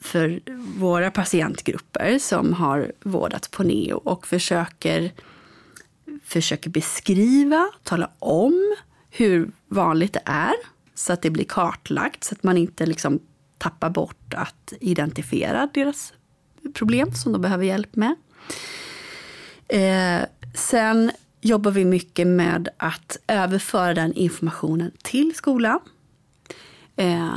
[0.01, 0.41] för
[0.79, 5.13] våra patientgrupper som har vårdats på neo och försöker,
[6.25, 8.77] försöker beskriva, tala om
[9.11, 10.55] hur vanligt det är
[10.95, 13.21] så att det blir kartlagt så att man inte liksom
[13.59, 16.13] tappar bort att identifiera deras
[16.75, 18.15] problem som de behöver hjälp med.
[19.69, 25.81] Eh, sen jobbar vi mycket med att överföra den informationen till skolan.
[26.97, 27.35] Eh,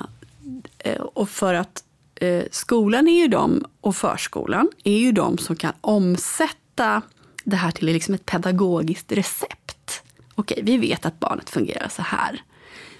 [0.77, 1.83] eh, och för att
[2.15, 7.01] eh, skolan är ju de, och förskolan är ju de som kan omsätta
[7.43, 10.03] det här till liksom ett pedagogiskt recept.
[10.35, 12.43] Okej, vi vet att barnet fungerar så här.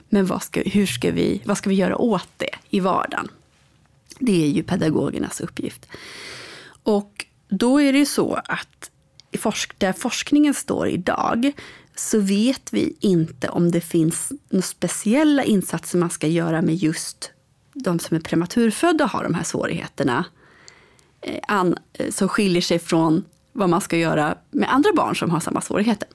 [0.10, 3.28] Men vad ska, hur ska vi, vad ska vi göra åt det i vardagen?
[4.20, 5.88] Det är ju pedagogernas uppgift.
[6.84, 8.92] Och då är det ju så att
[9.78, 11.52] där forskningen står idag
[11.96, 17.32] så vet vi inte om det finns några speciella insatser man ska göra med just
[17.74, 20.26] de som är prematurfödda och har de här svårigheterna.
[21.22, 21.62] Eh,
[21.93, 25.62] eh som skiljer sig från vad man ska göra med andra barn som har samma
[25.62, 26.08] svårigheter.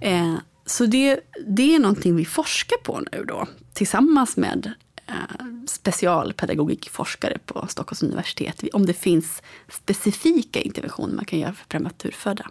[0.00, 0.34] Eh,
[0.66, 4.72] så det, det är någonting vi forskar på nu då, tillsammans med
[5.12, 8.64] Eh, specialpedagogikforskare på Stockholms universitet.
[8.72, 12.50] Om det finns specifika interventioner man kan göra för prematurfödda.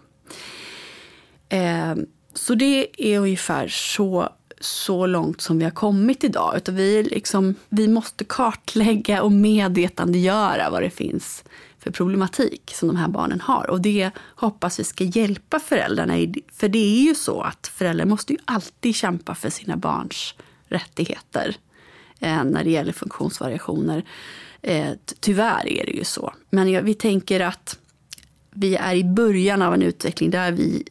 [1.48, 1.94] Eh,
[2.34, 4.28] så det är ungefär så,
[4.60, 6.56] så långt som vi har kommit idag.
[6.56, 11.44] Utan vi, liksom, vi måste kartlägga och medvetandegöra vad det finns
[11.78, 13.70] för problematik som de här barnen har.
[13.70, 16.42] Och det hoppas vi ska hjälpa föräldrarna i.
[16.52, 20.34] För det är ju så att föräldrar måste ju alltid kämpa för sina barns
[20.68, 21.56] rättigheter.
[22.22, 24.04] Eh, när det gäller funktionsvariationer.
[24.62, 26.34] Eh, tyvärr är det ju så.
[26.50, 27.78] Men vi tänker att
[28.50, 30.84] vi är i början av en utveckling där vi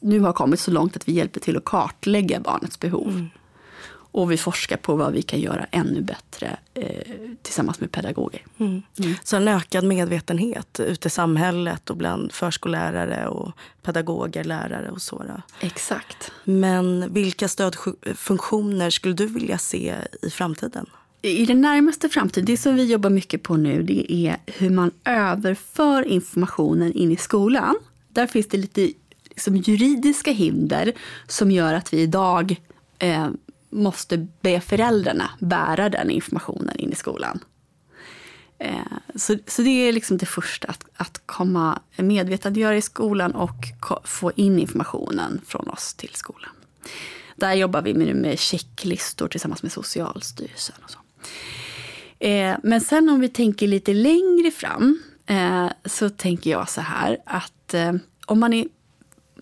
[0.00, 3.08] nu har kommit så långt att vi hjälper till att kartlägga barnets behov.
[3.08, 3.28] Mm.
[4.16, 7.00] Och vi forskar på vad vi kan göra ännu bättre eh,
[7.42, 8.42] tillsammans med pedagoger.
[8.58, 8.82] Mm.
[8.98, 9.14] Mm.
[9.24, 13.52] Så en ökad medvetenhet ute i samhället och bland förskollärare och
[13.82, 15.24] pedagoger, lärare och så.
[15.60, 16.32] Exakt.
[16.44, 20.86] Men vilka stödfunktioner skulle du vilja se i framtiden?
[21.22, 24.90] I den närmaste framtiden, det som vi jobbar mycket på nu, det är hur man
[25.04, 27.76] överför informationen in i skolan.
[28.08, 28.92] Där finns det lite
[29.24, 30.92] liksom, juridiska hinder
[31.26, 32.56] som gör att vi idag
[32.98, 33.28] eh,
[33.70, 37.40] måste be föräldrarna bära den informationen in i skolan.
[38.58, 38.76] Eh,
[39.14, 43.66] så, så det är liksom det första, att, att komma medvetandegöra i skolan och
[44.04, 46.50] få in informationen från oss till skolan.
[47.36, 50.76] Där jobbar vi nu med checklistor tillsammans med Socialstyrelsen.
[50.84, 50.98] Och så.
[52.18, 57.18] Eh, men sen om vi tänker lite längre fram eh, så tänker jag så här
[57.26, 57.74] att
[58.26, 58.66] om man är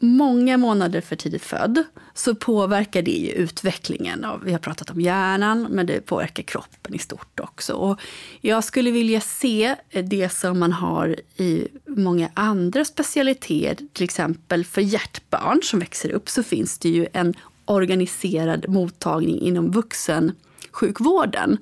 [0.04, 1.84] många månader för tidigt född
[2.14, 4.24] så påverkar det ju utvecklingen.
[4.24, 7.72] Av, vi har pratat om hjärnan, men det påverkar kroppen i stort också.
[7.72, 8.00] Och
[8.40, 13.86] jag skulle vilja se det som man har i många andra specialiteter.
[13.92, 17.34] Till exempel för hjärtbarn som växer upp så finns det ju en
[17.64, 21.58] organiserad mottagning inom vuxensjukvården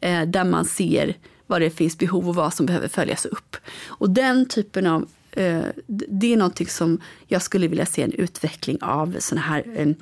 [0.00, 1.16] eh, där man ser
[1.46, 3.56] vad det finns behov och vad som behöver följas upp.
[3.86, 8.82] Och den typen av Eh, det är någonting som jag skulle vilja se en utveckling
[8.82, 9.94] av såna här eh, eh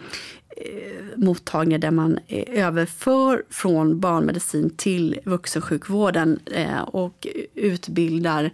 [1.16, 8.51] mottagningar där man eh, överför från barnmedicin till vuxensjukvården eh, och utbildar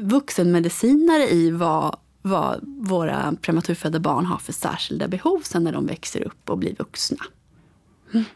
[0.00, 6.22] vuxenmedicinare i vad, vad våra prematurfödda barn har för särskilda behov sen när de växer
[6.22, 7.24] upp och blir vuxna.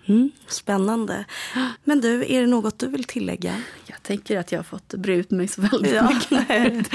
[0.07, 1.25] Mm, spännande.
[1.85, 3.55] Men du, är det något du vill tillägga?
[3.87, 6.11] Jag tänker att jag har fått bre ut mig så väldigt ja.
[6.11, 6.49] mycket.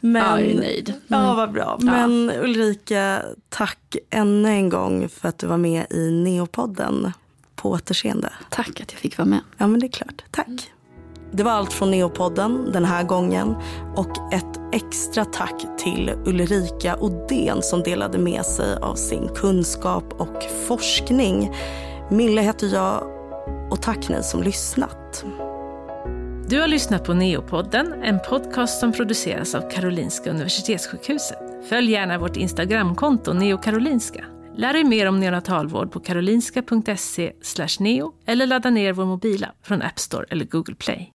[0.00, 0.88] Men, jag är nöjd.
[0.88, 1.00] Mm.
[1.06, 1.78] Ja, vad bra.
[1.80, 7.12] Men Ulrika, tack ännu en gång för att du var med i Neopodden.
[7.54, 8.32] På återseende.
[8.50, 9.40] Tack att jag fick vara med.
[9.58, 10.22] Ja, men det är klart.
[10.30, 10.72] Tack.
[11.34, 13.54] Det var allt från Neopodden den här gången
[13.96, 20.42] och ett extra tack till Ulrika Odén som delade med sig av sin kunskap och
[20.66, 21.50] forskning.
[22.10, 23.04] Mille heter jag
[23.70, 25.24] och tack ni som lyssnat.
[26.48, 31.38] Du har lyssnat på Neopodden, en podcast som produceras av Karolinska Universitetssjukhuset.
[31.68, 34.24] Följ gärna vårt Instagramkonto neokarolinska.
[34.56, 37.32] Lär dig mer om neonatalvård på karolinska.se
[37.80, 41.10] neo eller ladda ner vår mobila från App Store eller Google Play.